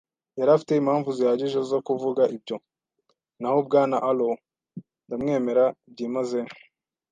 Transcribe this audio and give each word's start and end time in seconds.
yari 0.37 0.49
afite 0.55 0.73
impamvu 0.75 1.09
zihagije 1.17 1.59
zo 1.71 1.79
kuvuga 1.87 2.23
ibyo. 2.35 2.55
Naho 3.39 3.57
Bwana 3.67 3.97
Arrow, 4.09 4.33
ndamwemera 5.05 5.65
byimazeyo 5.91 6.51